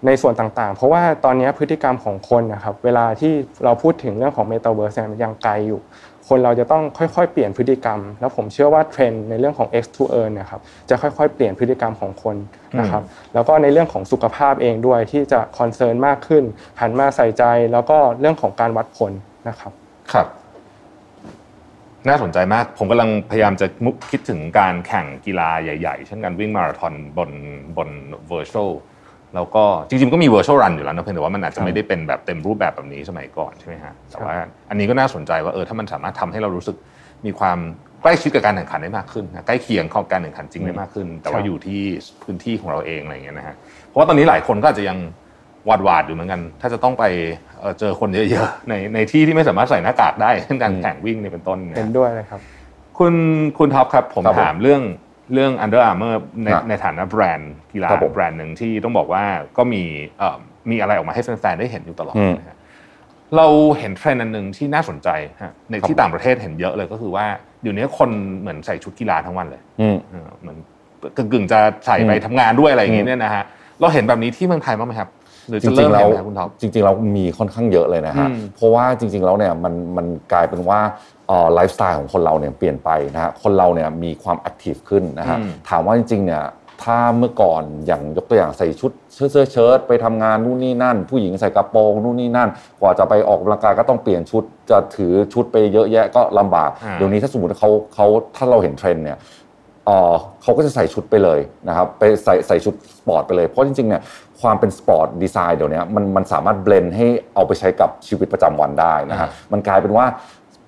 [0.06, 3.34] ในส่วนต่างๆ เพราะว่าตอนนี้พฤติกรรมของคนนะครับเวลาที่
[3.64, 5.82] เราพูดถึงเรื่องของ Metaverse เนี่ยมันยังไกลอยู่
[6.28, 12.36] คนเราจะต้องค่อยๆ เปลี่ยนพฤติกรรม แล้วผมเชื่อว่าเทรนด์ในเรื่องของ X to earn เนี่ยครับจะค่อยๆ เปลี่ยนพฤติกรรมของคน
[12.80, 16.44] นะครับแล้วก็ในเรื่องของสุขภาพเองด้วยที่จะ concern มากขึ้น
[16.82, 19.12] หันมาใส่ใจแล้วก็เรื่องของการวัดผล
[19.50, 19.72] นะครับ
[20.14, 20.28] ครับ
[22.08, 27.30] น่าสนใจมาก ผมกำลังพยายามจะนึกคิดถึงการแข่งกีฬาใหญ่ ๆ เช่นการวิ่งมาราธอนบน
[27.78, 27.90] บน
[28.32, 28.72] virtual
[29.36, 34.34] แล้วก็จริงๆก็มี virtual run อยู่แล้วนะเพียงแต่ว่ามันอาจจะไม่ได้เป็นแบบเต็มรูปแบบแบบนี้สมัยก่อนใช่ไหมฮะแต่ว่า
[34.70, 36.76] อันนี้ก็น่าสนใจว่าเออถ้ามันสามารถทำให้เรารู้สึก
[37.26, 37.58] มีความ
[38.02, 41.82] ใกล้ชิดกับการแข่งขันได้มากขึ้นนะใกล้เคียงของการแข่งขันจริงได้มากขึ้น แต่ว่าครับอยู่ที่
[42.24, 43.56] พื้นที่ของเราเองอะไรอย่างเงี้ยนะฮะ
[43.88, 44.98] เพราะว่าตอนนี้หลายคนก็อาจจะยัง
[45.65, 47.04] หวาดหวาดๆอยู่เหมือนกัน ถ้าจะต้องไป
[47.60, 52.42] เอ่อเจอคนเยอะๆในในที่ที่ไม่สามารถใส่หน้ากากได้เช่นการแข่งวิ่งเนี่ยเป็นต้นนะเห็ฮะนด้วยเลยครับ
[52.98, 53.13] คุณ
[53.58, 54.82] คุณท็อปครับผมครับผมถามเรื่อง
[55.34, 59.24] เรื่อง Under Armour ในครับในฐานะแบรนด์กีฬาครับผมแบรนด์หนึ่งที่ต้องบอกว่า
[59.58, 59.84] ก็มี
[60.20, 60.38] เอ่อ
[60.72, 62.58] มีอะไรออกมาให้แฟนๆได้เห็นอยู่ตลอดอืมนะฮะ
[63.38, 63.48] เรา
[63.80, 65.10] เห็นเทรนด์อันหนึ่งที่น่าสนใจ
[65.42, 67.26] ฮะในครับที่ต่างประเทศเห็นเยอะเลยก็คือว่า
[67.62, 70.58] เดี๋ยวนี้คนเหมือนใส่ชุดกีฬาทั้งวันเลยอืมเออเหมือน
[71.18, 73.44] กึ่งๆจะใส่ไปอืมทำงานด้วยอะไรอย่างงี้อืมเนี่ยนะฮะ
[73.82, 75.10] เราเห็นแบบนี้ที่เมืองไทยบ้างไหมครับ
[75.50, 80.80] หรือจริงๆแล้วเริ่มๆแล้เห็นไหมครับคุณท็อปจริงๆแล้วมีค่อนข้างเยอะเลยนะฮะอืมเพราะว่าจริง ๆแล้วเนี่ยมันมันกลายเป็นว่า
[81.54, 86.44] ไลฟ์สไตล์ของคนเราเนี่ยเปลี่ยนไปนะฮะคนเราเนี่ยมีความ active ขึ้นนะฮะอืมถามว่าจริงๆเนี่ย
[86.84, 99.18] ถ้าเมื่อก่อนอย่างยกตัวอย่างใส่ชุดเสื้อเสื้อเชิ้ตไปทำงานนู่นนี่นั่น ผู้หญิงใส่กระโปรงนู่นนี่นั่น กว่าจะไปออกกำลังกายก็ต้องเปลี่ยนชุดจะถือชุดไปเยอะแยะก็ลำบากอ่าเดี๋ยวนี้ถ้าสมมติเขาเขาถ้าเราเห็นเทรนด์เนี่ย
[99.86, 104.02] เอ่อเขาก็จะใส่ชุดไปเลยนะครับไปใส่ใส่ชุดสปอร์ตไปเลย เพราะจริงๆเนี่ย
[104.42, 110.06] ความเป็น sport design เดี๋ยวนี้มันมันสามารถ blend ให้เอาไปใช้กับชีวิตประจำวันได้นะฮะอ่ามันกลายเป็นว่า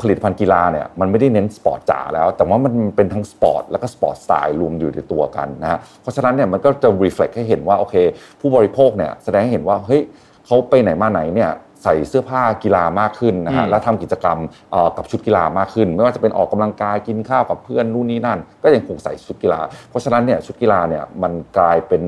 [0.01, 7.95] ผลิตภัณฑ์กีฬาเนี่ยมันไม่ได้เน้นสปอร์ตจ๋าแล้ว แต่ว่ามันเป็นทั้งสปอร์ตแล้วก็ sport style รวมอยู่ในตัวกันนะฮะเพราะฉะนั้นเนี่ยมันก็จะ reflect ให้เห็นว่าโอเค
[8.39, 10.01] ผู้บริโภคเนี่ยแสดงให้เห็นว่าเฮ้ย
[10.45, 11.51] เขาไปไหนมาไหนเนี่ย
[11.83, 14.37] ใส่เสื้อผ้ากีฬามากขึ้นนะฮะอืมแล้วทำกิจกรรม
[14.71, 19.59] เอ่อกับชุดกีฬามากขึ้น ไม่ว่าจะเป็นออกกำลังกายกินข้าวกับเพื่อนนู่นนี่นั่น ก็ยังคงใส่ชุดกีฬา
[19.89, 22.01] เพราะฉะนั้นเนี่ยชุดกีฬาเนี่ยมันกลายเป็น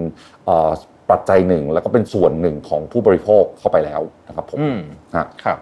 [0.45, 0.69] เอ่อ
[1.12, 4.79] ปัจจัยหนึ่ง แล้วก็เป็นส่วนหนึ่งของผู้บริโภคเข้าไปแล้วนะครับผมอืม
[5.15, 5.58] ฮะครับ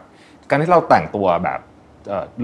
[0.50, 1.71] การที่เราแต่งตัวแบบเอ่อ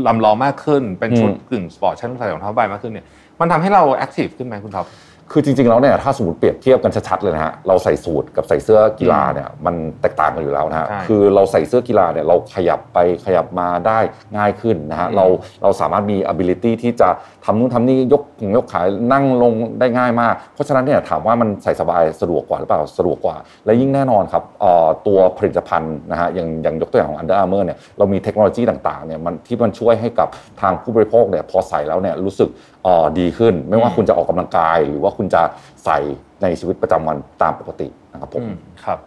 [0.08, 3.06] ลำลองมากขึ้น เป็นชุดอืมกึ่งสปอร์ตชั้นใสรองเท้าผ้าใบมากขึ้นเนี่ย
[3.40, 4.88] มันทำให้เรา active ขึ้นไหมคุณท็อป
[5.32, 14.00] คือจริงๆแล้วเนี่ยถ้าสมมติเปรียบเทียบกันชัดๆเลยนะฮะเราใส่สูทกับใส่เสื้อกีฬาเนี่ยมันแตกต่างกันอยู่แล้วนะฮะใช่คือเราใส่เสื้อกีฬาเนี่ยเราขยับไปขยับมาได้
[14.38, 15.26] ง่ายขึ้นนะฮะอืมเรา
[15.64, 17.10] เราสามารถมี ability ที่จะ
[17.46, 18.24] ทำนู่นทำนี่ยก
[18.56, 18.82] ยกขา
[19.14, 23.36] นั่งลงได้ง่ายมาก เพราะฉะนั้นเนี่ยถามว่ามันใส่สบายสะดวกกว่าหรือเปล่าสะดวกกว่า
[23.66, 30.28] และยิ่งแน่นอนครับเอ่อตัวผลิตภัณฑ์นะฮะอย่างอย่างยกตัวอย่างของ Under Armour เนี่ยเรามีเทคโนโลยีต่างๆเนี่ยมันที่มันช่วยให้กับ
[30.62, 32.50] ทางผู้บริโภคเนี่ยพอใส่แล้วเนี่ยรู้สึก
[32.84, 35.42] เอ่อดีขึ้น ไม่ว่าคุณจะออกกำลังกายหรือว่าคุณจะ
[35.86, 35.98] ใส่
[36.42, 39.00] ในชีวิตประจำวันตามปกตินะครับผมอืมครับ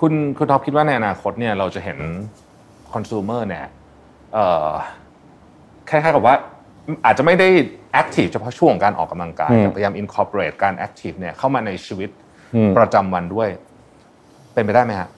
[0.00, 1.98] คุณคุณท็อปคิดว่าในอนาคตเนี่ยเราจะเห็น
[2.92, 3.64] คอน sumer เนี่ย
[4.34, 4.68] เอ่อ
[5.88, 6.34] คล้ายๆกับว่า
[7.04, 7.48] อาจจะไม่ได้
[8.00, 12.10] active เฉพาะช่วงของการออกกำลังกายอืมแต่พยายาม incorporate การ active เนี่ยเข้ามาในชีวิต
[12.54, 13.48] อืมประจำวันด้วย
[14.54, 15.08] เป็นไปได้ไหมฮะ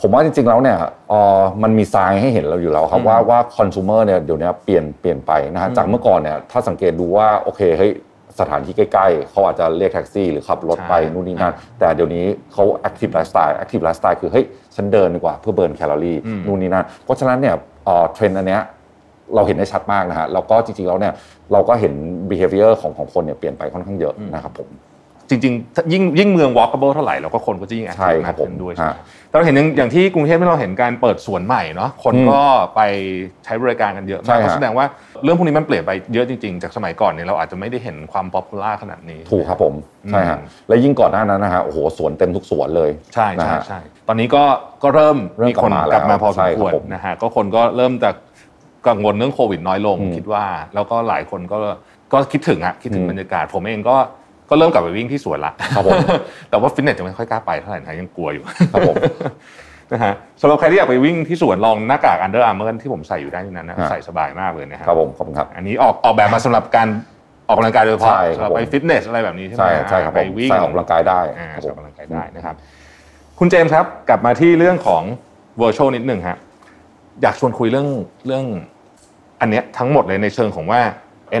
[0.00, 0.78] ผมว่าจริงๆแล้วเนี่ย
[1.08, 7.92] เอ่อมันมีทรายให้เห็นเราอยู่แล้วครับอืมว่าว่าคอน sumer เนี่ยเดี๋ยวนี้เปลี่ยนเปลี่ยนไปนะฮะอืมจากเมื่อก่อนเนี่ยถ้าสังเกตดูว่าโอเคเฮ้ย
[8.40, 14.44] สถานที่ใกล้ๆ เขาอาจจะเรียกแท็กซี่หรือขับรถไปใช่นู่นนี่นั่นแต่เดี๋ยวนี้เขา active lifestyle active lifestyle คือเฮ้ย
[14.76, 18.62] ฉันเดินดีกว่าเพื่อ burn แคลอรี่อืมนู่นนี่นั่นเพราะฉะนั้นเนี่ยเอ่อเทรนด์อันเนี้ย
[19.34, 21.12] เราเห็นได้ชัดมากนะฮะแล้วก็จริงๆแล้วเนี่ย
[21.52, 21.94] เราก็เห็น
[22.30, 24.68] behavior ของของคนเนี่ยเปลี่ยนไปค่อนข้างเยอะนะครับผม
[25.30, 28.96] จริงๆถ้ายิ่งยิ่งเมือง walkable เท่าไหร่เราก็คนก็จะยิ่งใช่ active มาบกขึ้นด้วยครับผมใช่ไหมฮะ
[29.28, 32.42] แต่เราเห็นอย่างอย่างที่กรุงเทพที่เราเห็นการเปิดสวนใหม่เนาะคนอืมก็
[32.76, 32.80] ไป
[33.44, 34.86] ใช้บริการกันเยอะใช่มากฮะก็แสดงว่า
[35.22, 39.74] เรื่องพวกนี้มันเปลี่ยนไปเยอะจริงๆ จากสมัยก่อนเนี่ยเราอาจจะไม่ได้เห็นความ popular ขนาดนี้ ถูกครับผม
[40.10, 44.44] ใช่ฮะอืมและยิ่งก่อนหน้านั้นนะฮะโอ้โหสวนเต็มทุกสวนเลยใช่นะใช่ฮะใช่ตอนนี้ก็
[44.82, 48.10] ก็เริ่มเริ่มมีคนกลับมาแล้วกลับมาพอสใช่มครับควรผมนะฮะก็คนก็เริ่มจะ
[48.88, 51.58] กังวลเรื่องโควิดน้อยลงอืมคิดว่า แล้วก็หลายคนก็
[52.12, 53.96] ก็คิดถึงอะคิดถึงอืมบรรยากาศผมเองก็
[54.50, 55.98] ก็เริ่มกลับไปวิ่งที่สวนละครับผม
[56.50, 58.96] แต่ว่าฟิตเนสยังไม่ค่อยกล้าไปเท่าไหร่นะยังกลัวอยู่ครับผม
[59.92, 66.88] นะฮะสำหรับใครที่อยากไปวิ่งที่สวนลองหน้ากาก Under Armour ที่ผมใส่อยู่ได้ที่นั้นนะฮะใส่สบายมากเลยนะฮะครับผมขอบคุณครับ อันนี้ออกออกแบบมาสำหรับการ
[67.48, 72.54] ออกกำลังกายโดยเฉพาะใช่ครับสำหรับไปผมฟิตเนสอะไรแบบนี้ใช่ไหมใช่ใช่ครับไปผมวิ่งใส่ออกกำลังกายได้อ่าครับใช้ผออกมกำลังกายได้นะครับ
[73.38, 75.02] คุณเจมส์ครับกลับมาที่เรื่องของ
[75.60, 76.38] virtual นิดหนึ่งฮะ
[77.22, 77.88] อยากชวนคุยเรื่อง
[78.26, 78.44] เรื่อง
[79.40, 80.80] อันเนี้ยทั้งหมดเลยในเชิงของว่า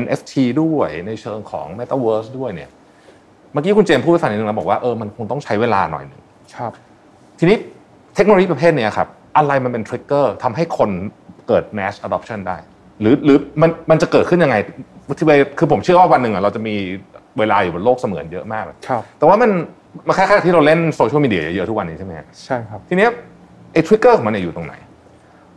[0.02, 6.20] NFT ด้วยในเชิงของ Metaverse ด้วยเนี่ยเมื่อกี้คุณเจมส์พูดไปฝั่งนึงแล้วบอกว่าเออมันคงต้องใช้เวลาหน่อยหนึ่ง
[6.56, 6.72] ครับ
[7.38, 7.56] ทีนี้
[8.14, 10.90] เทคโนโลยีประเภทเนี้ยครับอะไรมันเป็น trigger ทำให้คน
[11.48, 12.56] เกิด mass adoption ได้
[13.00, 14.56] หรือหรือมันมันจะเกิดขึ้นยังไง
[15.18, 16.74] ที่ไปคือผมเชื่อว่าวันหนึ่งอะเราจะมี
[17.38, 19.50] เวลาอยู่บนโลกเสมือนเยอะมากครับแต่ว่ามัน
[20.06, 23.10] มันคล้ายๆที่เราเล่นโซเชียลมีเดียเยอะๆทุกวันนี้ใช่ไหมฮะใช่ครับทีเนี้ย
[23.72, 24.74] ไอ้ trigger ของมันเนี่ยอยู่ตรงไหน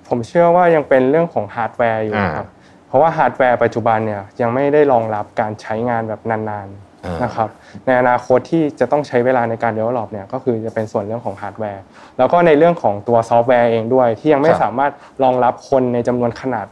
[0.08, 2.48] ผมเชื่อว่ายังเป็นเรื่องของฮาร์ดแวร์อยู่อ่านะครับ
[2.88, 7.50] เพราะว่าฮาร์ดแวร์ปัจจุบันเนี่ยยังไม่ได้รองรับการใช้งานแบบนานอ่าๆ นนะครับ
[7.86, 11.84] ในอนาคตที่จะต้องใช้เวลาในการ develop เนี่ยก็คือจะเป็นส่วนเรื่องของฮาร์ดแวร์
[12.18, 14.92] แล้วก็ในเรื่องของตัวซอฟต์แวร์เองด้วย ที่ยังไม่ครับสามารถ
[15.24, 16.68] รองรับคนในจำนวนขนาด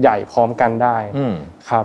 [0.00, 1.34] ใหญ่พร้อมกันได้อืม
[1.70, 1.84] ครับ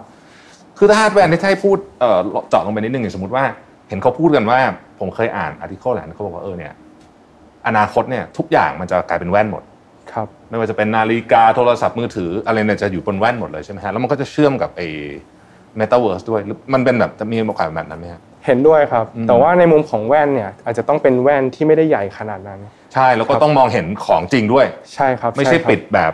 [0.78, 3.44] คือถ้าฮาร์ดแวร์ที่ให้พูดเอ่อเจาะลงไปนิดนึงอย่างสมมติว่า
[3.90, 4.60] เห็นเขาพูดกันว่า
[5.00, 6.74] ผมเคยอ่าน article แหละเขาบอกว่าเออเนี่ย
[7.68, 9.64] อนาคตเนี่ยทุกอย่างมันจะกลายเป็นแว่นหมด
[10.14, 14.88] ครับไม่ว่าจะเป็นนาฬิกาโทรศัพท์มือถืออะไรเนี่ยจะอยู่บนแว่นหมดเลยใช่ไหมฮะแล้วมันก็จะเชื่อมกับไอ้
[15.80, 22.60] Metaverse ด้วยหรือมันเป็นแบบจะมีโอกาสแบบนั้นไหมฮะเห็นด้วยครับอืมแต่ว่าในมุมของแว่นเนี่ยอาจจะต้องเป็นแว่นที่ไม่ได้ใหญ่ขนาดนั้น
[22.94, 26.14] ใช่แล้วก็ต้องมองเห็นของจริงด้วย ใช่ครับ ไม่ใช่ครับปิดแบบ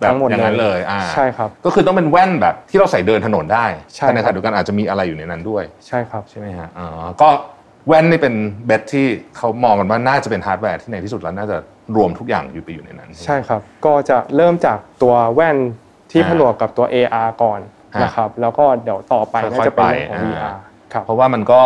[0.00, 6.88] แบบทั้งหมดอย่างนั้นเลยอ่าใช่ครับ ก็คือต้องเป็นแว่นแบบที่เราใส่เดินถนนได้ใช่แต่ในครับณะเดียวกันอาจจะมีอะไรอยู่ในนั้นด้วย ใช่ครับใช่ไหมฮะอ๋อ
[7.20, 7.28] ก็
[7.88, 8.34] แว่นนี่เป็น
[8.66, 11.56] base ที่เขามองกันว่าน่าจะเป็นฮาร์ดแวร์ที่ในที่สุดแล้วน่าจะ
[11.96, 15.56] รวมทุกอย่างอยู่ไปอยู่ในนั้น ใช่ครับ ก็จะเริ่มจากตัวแว่น
[16.10, 17.72] ที่อ่าผนวกกับตัว AR ก่อนฮะ
[18.02, 20.56] นะครับแล้วก็เดี๋ยวต่อไปค่อยๆน่าจะเป็นเรื่องของไปอ่า VR
[20.92, 21.60] ครับเพราะว่ามันก็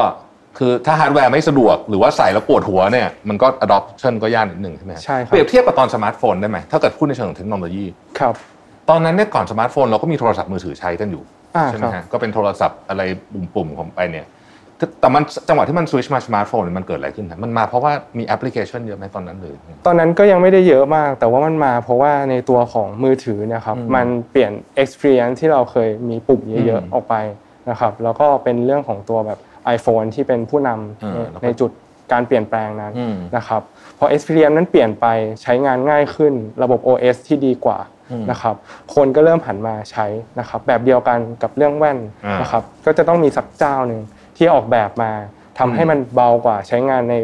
[0.58, 7.86] คือถ้าฮาร์ดแวร์ไม่สะดวกหรือว่าใส่แล้วปวดหัวเนี่ยมันก็ adoption ก็ยากนิดหนึ่งใช่ไหมฮะใช่ครับเปรียบเทียบกับตอนสมาร์ทโฟนได้ไหมถ้าเกิดพูดในเชิงของเทคโนโลยี
[8.20, 8.34] ครับ
[8.90, 11.22] ตอนนั้นเนี่ยก่อนสมาร์ทโฟนเราก็มีโทรศัพท์มือถือใช้กันอยู่
[11.56, 13.02] อ่าใช่ไหมครับฮะก็เป็นโทรศัพท์อะไร
[13.54, 14.26] ปุ่มๆของไปเนี่ย
[14.82, 19.54] แต่แต่มันจังหวะที่มันสวิตช์มาสมาร์ทโฟนมันเกิดอะไรขึ้นฮะมันมาเพราะว่ามีแอปพลิเคชันเยอะไหมตอนนั้นเลย
[19.86, 27.14] ตอนนั้นก็ยังไม่ได้เยอะมาก แต่ว่ามันมาเพราะว่าในตัวของมือถือเนี่ยครับอืมมันเปลี่ยน experience ที่เราเคยมีปุ่มเยอะอืมๆออกไป
[27.70, 29.38] นะครับแล้วก็เป็นเรื่องของตัวแบบ
[29.76, 31.70] iPhone ที่เป็นผู้นำอ่าในแล้วก็ในจุด
[32.12, 33.62] การเปลี่ยนแปลงนั้นอืมนะครับ
[33.98, 35.06] พอ experience นั้นเปลี่ยนไป
[35.42, 37.78] ใช้งานง่ายขึ้นระบบ OS ที่ดีกว่า
[38.10, 38.54] อืมนะครับ
[38.94, 40.06] คนก็เริ่มหันมาใช้
[40.38, 44.00] นะครับแบบเดียวกันกับเรื่องแว่นอ่านนะครับก็จะต้องมีสักเจ้าหนึ่ง
[44.36, 45.10] ที่ออกแบบมา
[45.58, 47.14] ทำให้อืมมันเบากว่าใช้งานใน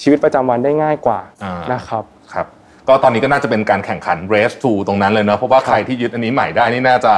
[0.00, 2.46] ชีวิตประจำวันได้ง่ายกว่าอ่านนะครับครับ
[2.88, 7.14] ก็ตอนนี้ก็น่าจะเป็นการแข่งขัน race to ตรงนั้นเลยเนาะเพราะว่าใครที่ยึดอันนี้ใหม่ได้นี่น่าจะ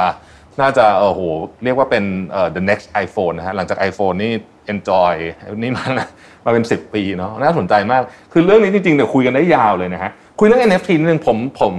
[0.61, 1.21] น่าจะเออโห
[1.63, 4.31] เรียกว่าเป็นเอ่อ the next iPhone นะฮะหลังจาก iPhone นี่
[4.73, 5.13] enjoy
[5.55, 5.85] นี่มา
[6.45, 8.01] มาเป็น 10 ปีเนาะน่าสนใจมาก
[8.33, 11.73] คือเรื่องนี้จริงๆเนี่ยคุยกันได้ยาวเลยนะฮะคุยเรื่อง NFT นิดนึงผมผม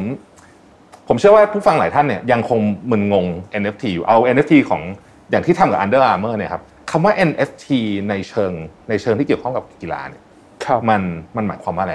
[1.09, 3.27] ผมเชื่อว่าผู้ฟังหลายท่านเนี่ยยังคงมึนงง
[3.61, 4.83] NFT อยู่เอา NFT ของ
[5.31, 7.67] อย่างที่ทำกับ Under Armour เนี่ยครับ คำว่า NFT
[8.09, 8.53] ในเชิง
[8.89, 10.23] ในเชิงที่เกี่ยวข้องกับกีฬาเนี่ย
[10.65, 11.03] ครับมัน
[11.37, 11.95] มันหมายความว่าอะไร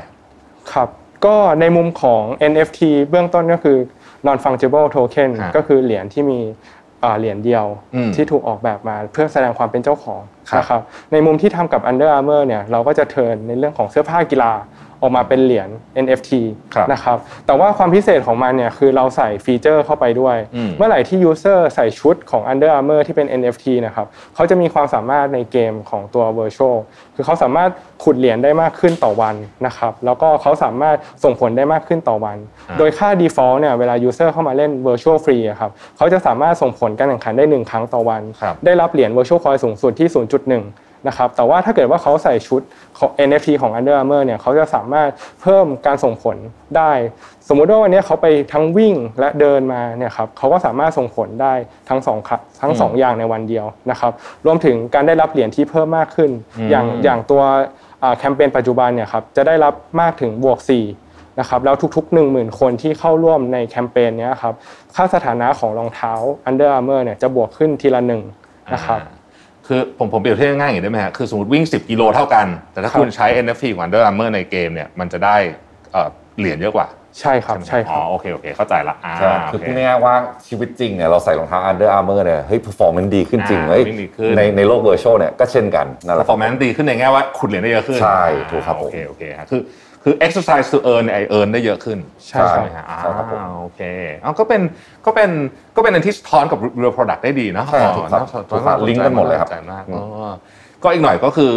[0.73, 0.89] ครับ
[1.25, 2.79] ก็ในมุมของ NFT
[3.09, 3.77] เบื้องต้นก็คือ
[4.27, 6.39] non fungible token ฮะก็คือเหรียญที่มี
[7.03, 10.81] อ่าเหรียญเดียวอืมที่ถูกออกแบบมาเพื่อแสดงความเป็นเจ้าของครับนะครับ
[11.11, 14.51] ในมุมที่ทำกับ Under Armour เนี่ยเราก็จะเทิร์นในเรื่องของเสื้อผ้ากีฬา
[15.05, 15.69] ออกมาเป็นเหรียญ
[16.03, 16.29] NFT
[16.75, 26.77] ครับนะครับแต่ว่าความพิเศษของมันเนี่ยคือเราใส่ฟีเจอร์เข้าไปด้วยอืมเมื่อไหร่ที่ user ใส่ชุดของ Under Armour ที่เป็น NFT นะครับเขาจะมีความสามารถในเกมของตัว Virtual
[27.15, 27.69] คือเขาสามารถ
[28.03, 32.37] ขุดเหรียญได้มากขึ้นต่อวันนะครับแล้วก็เขาสามารถส่งผลได้มากขึ้นต่อวัน
[32.69, 42.61] อ่าโดยค่า default เนี่ยเวลา user เข้ามาเล่น Virtual Free อะครับเขาจะสามารถส่งผลการแข่งขันได้ 1 ครั้งต่อวันครับได้รับเหรียญ Virtual Coin สูงสุดที่ 0.1 นะครับแต่ว่าถ้าเกิดว่าเขาใส่ชุด
[42.99, 45.09] ของ NFT ของ Under Armour เนี่ยเขาจะสามารถ
[45.41, 46.35] เพิ่มการส่งผล
[46.77, 46.91] ได้
[47.47, 51.53] สมมุติว่าวันนี้เขาไปทั้งวิ่งและเดินมาเนี่ยครับเขาก็สามารถส่งผลได้
[51.89, 54.11] ทั้งสองครับทั้งสองอย่างในวันเดียวนะครับ
[54.45, 56.31] รวมถึงการได้รับเหรียญที่เพิ่มมากขึ้น
[56.69, 57.41] อย่างอย่างตัว
[58.03, 60.59] อ่าแคมเปญปัจจุบันเนี่ยครับจะได้รับมากถึงบวก
[60.97, 64.53] 4นะครับแล้วทุกๆ 1 0,000 คนที่เข้าร่วมในแคมเปญเนี้ยครับ
[64.95, 66.13] ค่าสถานะของรองเท้า
[66.49, 68.21] Under Armour เนี่ยจะบวกขึ้นทีละหนึ่ง
[68.73, 69.24] นะครับอ่า
[69.67, 75.35] คือผมผมเปรียบเทียบง่ายๆอย่างนี้ได้ไหมฮะคือสมมติวิ่ง 10 กิโลเท่ากัน แต่ถ้าครับคุณใช้ NFT ของ Under Armour ในเกมเนี่ยมันจะได้
[75.91, 76.07] เอ่อ
[76.39, 76.87] เหรียญเยอะกว่า
[77.21, 80.15] ใช่ครับใช่คอ๋รัอบโอเคโอเคเข้าใจละอ่าใช่คือโอเคพูดง่ายๆว่า
[80.47, 89.61] ชีวิตจริงเนี่ยเราใส่รองเท้า Under Armour เนี่ยเฮ้ย performance ดีขึ้นจริงอ่าเฮ้ยวิ่งดีขึ้นในในโลก virtual เนี่ยก็เช่นกันนั่นแหละ performance ดีขึ้นในแง่ว่าขุดเหรียญได้เยอะขึ้นใช่ถูกครับผมโอเคโอเคฮะคือ
[90.07, 93.81] คือ exercise to earn ไอ earn ได้เยอะขึ้น ใช่ครับไหมฮะใช่ครับผมอ่าโอเค
[94.23, 94.61] อ๋อก็เป็น
[95.05, 95.29] ก็เป็น
[95.75, 100.03] ก็เป็นอันที่สะท้อนกับ real product ได้ดีเนาะใช่ครับอ๋อถูกครับน่าสนถูกครับาสใจลิงก์กันหมดเลยครับน่าสนใจมากอ๋อ
[100.83, 101.53] ก็อีกหน่อยก็คือ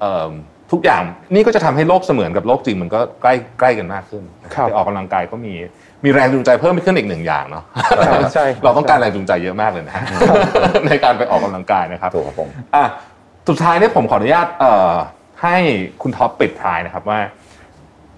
[0.00, 0.32] เอิ่ม
[0.72, 1.02] ทุกอย่าง
[1.34, 4.22] นี่ก็จะทำให้โลกเสมือนกับโลกจริงมันก็ใกล้ใกล้กันมากขึ้น
[4.54, 5.54] ครับไปออกกำลังกายก็มี
[6.04, 7.64] มีแรงจูงใจเพิ่มขึ้นอีกหนึ่งอย่างเนาะ
[8.04, 10.02] ใช่ใช่ครับเราต้องการแรงจูงใจเยอะมากเลยนะฮะ
[10.86, 12.84] ในการไปออกกำลังกายนะครับถูกครับผมอะ
[13.48, 14.92] สุดท้ายเนี่ยผมขออนุญาตเอ่อ
[15.42, 15.56] ให้
[16.02, 17.18] คุณท็อปปิดท้ายนะครับว่า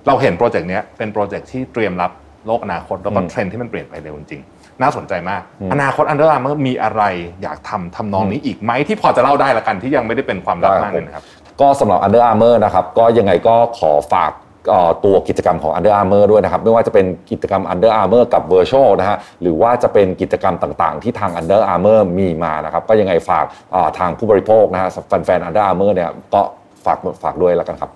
[0.07, 2.11] เราเห็นโปรเจกต์เนี้ยเป็นโปรเจกต์ที่เตรียมรับ
[2.47, 7.03] โลกอนาคตแล้วก็อืมเทรนด์ที่มันเปลี่ยนไปเร็วจริงๆน่าสนใจมากอืมอนาคต Under Armour มีอะไร
[7.43, 11.25] อยากทำทำนองนี้อีกไหมที่พอจะเล่าได้ละกันที่ยังไม่ได้เป็นความลับมากเลยนะครับ
[11.61, 14.33] ก็สำหรับ Under Armour นะครับก็ยังไงก็ขอฝาก
[14.69, 24.91] เอ่อตัวกิจกรรมของ Under Armour ด้วยนะครับ ไม่ว่าจะเป็นกิจกรรม Under Armour กับ Virtual นะฮะหรือว่าจะเป็นกิจกรรมต่างๆ ที่ทาง Under Armour มีมานะครับก็ยังไงฝากเอ่อทางผู้บริโภคนะฮะ
[25.25, 26.43] แฟนๆ Under Armour เนี่ยก็
[26.85, 27.91] ฝากฝากด้วยแล้วกันครับ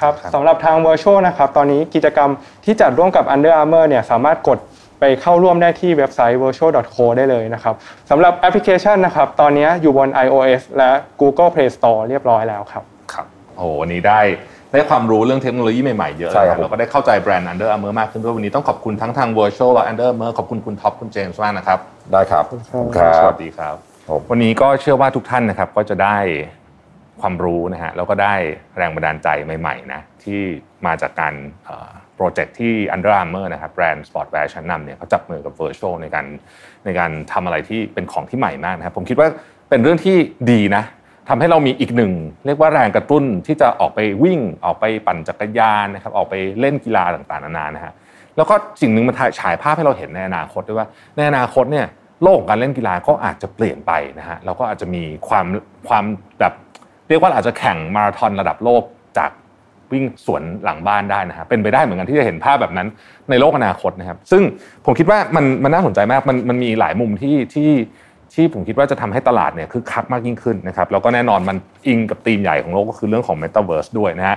[0.00, 2.30] ครับสำหรับทาง Virtual นะครับตอนนี้กิจกรรม
[2.64, 4.58] ที่จัดร่วมกับ Under Armour เนี่ยสามารถกด
[5.00, 7.74] ไปเข้าร่วมได้ที่เว็บไซต์ virtual.co ได้เลยนะครับ
[8.10, 12.82] สำหรับแอปพลิเคชันนะครับตอนนี้อยู่บน iOS และ Google Play Store เรียบร้อยแล้วครับ
[13.12, 14.20] ครับโอ้โหวันนี้ได้
[14.72, 21.78] ได้ความรู้เรื่องเทคโนโลยีใหม่ๆเยอะใช่เลยครับนะแล้วก็ได้เข้าใจแบรนด์ Under Armour มากขึ้นด้วยวันนี้ต้องขอบคุณทั้งทาง Virtual และ Under Armour ขอบคุณคุณท็อปคุณเจมส์มากนะครับ
[22.12, 22.44] ได้ครับ
[22.96, 23.74] ครัรับสวัสดีครับ
[24.08, 26.16] ผมวันนี้ก็เชื่อว่าทุกท่านนะครับก็จะได้
[27.20, 28.34] ความรู้นะฮะแล้วก็ได้
[28.76, 29.28] แรงบันดาลใจ
[29.60, 30.40] ใหม่ๆนะที่
[30.86, 31.34] มาจากการ
[32.16, 36.26] โปรเจกต์ที่ Under Armour นะครับแบรนด์สปอร์ตแวร์ชั้นนำเนี่ยเขาจับมือกับ Virtual ในการ
[36.84, 39.28] ในการทำอะไรที่เป็นของที่ใหม่มากนะครับผมคิดว่า
[39.68, 40.16] เป็นเรื่องที่
[40.50, 40.84] ดีนะ
[41.28, 42.12] ทำให้เรามีอีกหนึ่ง
[42.46, 47.92] เรียกว่าแรงกระตุ้นที่จะออกไปวิ่ง ออกไปปั่นจักรยานนะครับออกไปเล่นกีฬาต่างๆนานานะฮะ
[48.36, 51.86] แล้วก็สิ่งหนึ่งมันฉายภาพให้เราเห็นในอนาคตด้วยว่าในอนาคตเนี่ย
[52.22, 55.46] โลกของการเล่นกีฬาก็อาจจะเปลี่ยนไปนะฮะเราก็อาจจะมีความ
[55.88, 56.04] ความ
[56.40, 56.54] แบบ
[57.10, 58.82] เรียกว่าอาจจะแข่งมาราธอนระดับโลก
[59.18, 59.30] จาก
[59.92, 62.88] วิ่งสวนหลังบ้านได้นะฮะเป็นไปได้เหมือนกันที่จะเห็นภาพแบบนั้น
[63.30, 64.42] ในโลกอนาคตนะครับ ซึ่ง
[64.84, 67.70] ผมคิดว่ามันมันน่าสนใจมากมันมันมีหลายมุมที่ที่
[68.34, 74.36] ที่ผมคิดว่าจะทำให้ตลาดเนี่ยคือคักมากยิ่งขึ้นนะครับแล้วก็แน่นอนมันอิงกับธีมใหญ่ของโลกก็คือเรื่องของ Metaverse ด้วยนะฮะ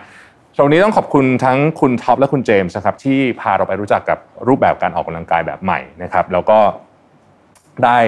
[0.56, 6.60] สำหรับวันนี้ต้องขอบคุณทั้งคุณท็อปและคุณเจมส์นะครับที่พาเราไปรู้จักกับรูปแบบการออกกำลังกายแบบใหม่นะครับ แล้วก็
[7.86, 8.00] ได้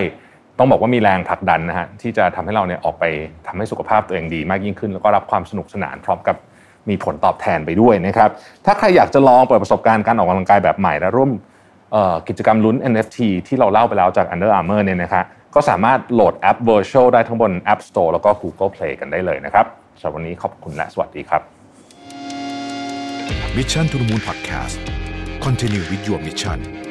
[0.60, 3.06] ต้องบอกว่ามีแรงผลักดันนะฮะที่จะทำให้เราเนี่ยออกไป
[3.48, 6.36] ทำให้สุขภาพตัวเองดีมากยิ่งขึ้น แล้วก็รับความสนุกสนานพร้อมกับ
[6.90, 8.30] มีผลตอบแทนไปด้วยนะครับ
[8.66, 11.32] ถ้าใครอยากจะลองเปิดประสบการณ์การออกกำลังกายแบบใหม่ และร่วม
[12.28, 19.66] กิจกรรมลุ้น NFT ที่เราเล่าไปแล้วจาก Under Armour เนี่ยนะครับก็สามารถโหลดแอป Virtual ได้ทั้งบน App Store แล้วก็ Google Play กันได้เลยนะครับ
[20.00, 21.42] สำหรับวันนี้ขอบคุณและสวัสดีครับ
[23.58, 24.78] Mission to the Moon Podcast
[25.46, 26.85] Continue with your mission